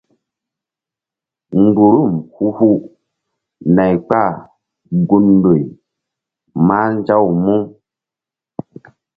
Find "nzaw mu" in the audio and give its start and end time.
6.97-7.57